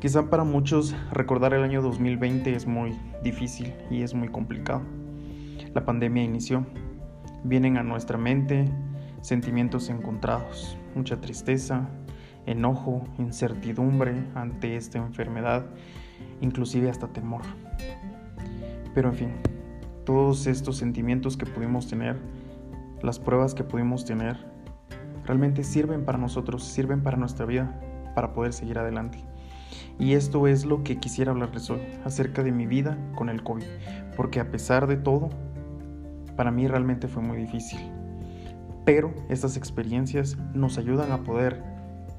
[0.00, 4.80] Quizá para muchos recordar el año 2020 es muy difícil y es muy complicado.
[5.74, 6.64] La pandemia inició.
[7.44, 8.64] Vienen a nuestra mente
[9.20, 11.86] sentimientos encontrados, mucha tristeza,
[12.46, 15.66] enojo, incertidumbre ante esta enfermedad,
[16.40, 17.42] inclusive hasta temor.
[18.94, 19.32] Pero en fin,
[20.06, 22.16] todos estos sentimientos que pudimos tener,
[23.02, 24.38] las pruebas que pudimos tener,
[25.26, 27.78] realmente sirven para nosotros, sirven para nuestra vida,
[28.14, 29.29] para poder seguir adelante.
[30.00, 33.66] Y esto es lo que quisiera hablarles hoy, acerca de mi vida con el COVID,
[34.16, 35.28] porque a pesar de todo,
[36.36, 37.78] para mí realmente fue muy difícil.
[38.86, 41.62] Pero estas experiencias nos ayudan a poder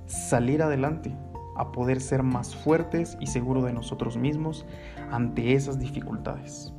[0.05, 1.17] salir adelante,
[1.57, 4.63] a poder ser más fuertes y seguros de nosotros mismos
[5.09, 6.75] ante esas dificultades.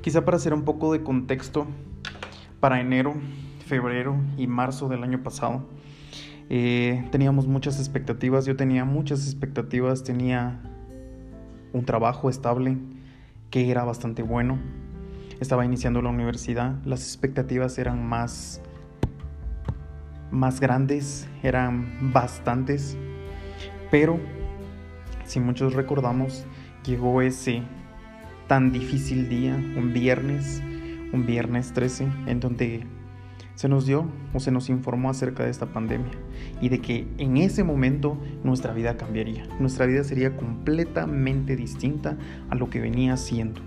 [0.00, 1.66] Quizá para hacer un poco de contexto,
[2.60, 3.14] para enero,
[3.66, 5.66] febrero y marzo del año pasado,
[6.48, 10.60] eh, teníamos muchas expectativas, yo tenía muchas expectativas, tenía
[11.72, 12.78] un trabajo estable
[13.50, 14.58] que era bastante bueno,
[15.40, 18.60] estaba iniciando la universidad, las expectativas eran más,
[20.30, 22.96] más grandes, eran bastantes,
[23.90, 24.20] pero
[25.24, 26.44] si muchos recordamos,
[26.84, 27.62] llegó ese
[28.46, 30.62] tan difícil día, un viernes,
[31.12, 32.86] un viernes 13, en donde
[33.54, 36.12] se nos dio o se nos informó acerca de esta pandemia
[36.60, 42.16] y de que en ese momento nuestra vida cambiaría, nuestra vida sería completamente distinta
[42.50, 43.60] a lo que venía siendo.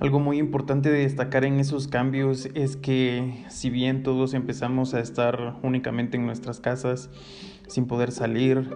[0.00, 5.00] Algo muy importante de destacar en esos cambios es que si bien todos empezamos a
[5.00, 7.10] estar únicamente en nuestras casas,
[7.68, 8.66] sin poder salir,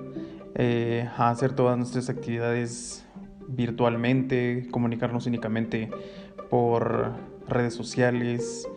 [0.54, 3.06] eh, a hacer todas nuestras actividades
[3.48, 5.88] virtualmente, comunicarnos únicamente
[6.50, 7.14] por
[7.48, 8.68] redes sociales,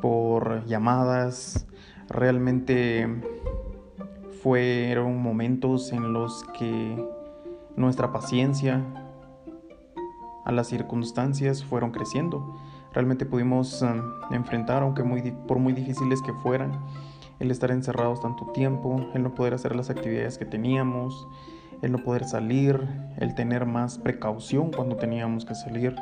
[0.00, 1.66] por llamadas,
[2.08, 3.08] realmente
[4.44, 7.04] fueron momentos en los que
[7.74, 8.84] nuestra paciencia,
[10.46, 12.56] a las circunstancias fueron creciendo.
[12.94, 14.00] Realmente pudimos um,
[14.32, 15.02] enfrentar, aunque
[15.46, 16.72] por muy difíciles que fueran,
[17.40, 21.26] el estar encerrados tanto tiempo, el no poder hacer las actividades que teníamos,
[21.82, 22.80] el no poder salir,
[23.18, 25.96] el tener más precaución cuando teníamos que salir.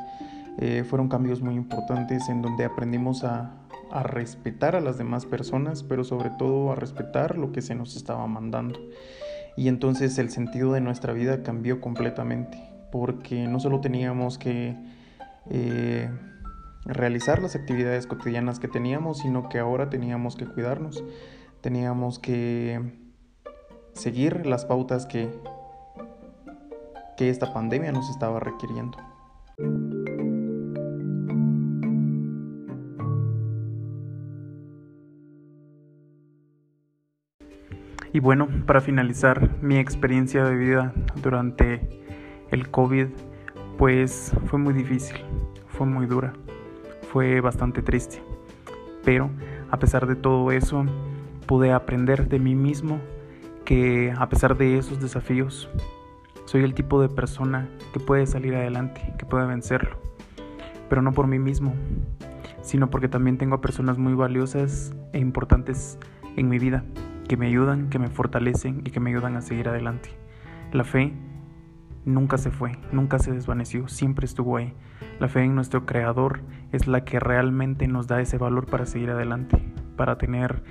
[0.59, 3.57] Eh, fueron cambios muy importantes en donde aprendimos a
[4.03, 8.27] respetar a las demás personas, pero sobre todo a respetar lo que se nos estaba
[8.27, 8.79] mandando.
[9.57, 14.77] Y entonces el sentido de nuestra vida cambió completamente porque no solo teníamos que
[15.51, 16.09] eh,
[16.85, 21.03] realizar las actividades cotidianas que teníamos, sino que ahora teníamos que cuidarnos,
[21.61, 22.97] teníamos que
[23.95, 25.29] seguir las pautas que,
[27.17, 28.97] que esta pandemia nos estaba requiriendo.
[38.13, 42.04] Y bueno, para finalizar mi experiencia de vida durante
[42.55, 43.09] el COVID
[43.77, 45.17] pues fue muy difícil,
[45.67, 46.33] fue muy dura,
[47.11, 48.23] fue bastante triste.
[49.05, 49.29] Pero
[49.71, 50.87] a pesar de todo eso,
[51.47, 53.01] pude aprender de mí mismo
[53.65, 55.69] que a pesar de esos desafíos,
[56.45, 59.99] soy el tipo de persona que puede salir adelante, que puede vencerlo.
[60.89, 61.75] Pero no por mí mismo,
[62.63, 65.99] sino porque también tengo personas muy valiosas e importantes
[66.37, 66.85] en mi vida,
[67.29, 70.11] que me ayudan, que me fortalecen y que me ayudan a seguir adelante.
[70.73, 71.13] La fe
[72.05, 74.73] nunca se fue, nunca se desvaneció, siempre estuvo ahí.
[75.21, 76.41] La fe en nuestro Creador
[76.73, 79.63] es la que realmente nos da ese valor para seguir adelante,
[79.97, 80.63] para tener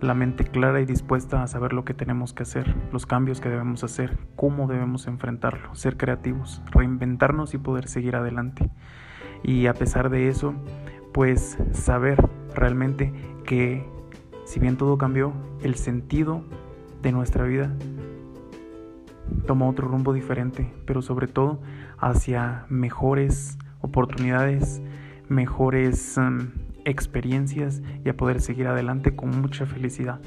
[0.00, 3.48] la mente clara y dispuesta a saber lo que tenemos que hacer, los cambios que
[3.48, 8.70] debemos hacer, cómo debemos enfrentarlo, ser creativos, reinventarnos y poder seguir adelante.
[9.42, 10.54] Y a pesar de eso,
[11.12, 12.22] pues saber
[12.54, 13.12] realmente
[13.44, 13.86] que
[14.44, 15.32] si bien todo cambió,
[15.62, 16.44] el sentido
[17.02, 17.74] de nuestra vida
[19.46, 21.60] toma otro rumbo diferente, pero sobre todo
[21.98, 24.82] hacia mejores oportunidades,
[25.28, 26.50] mejores um,
[26.84, 30.20] experiencias y a poder seguir adelante con mucha felicidad.